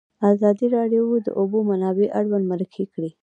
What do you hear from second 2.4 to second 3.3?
مرکې کړي.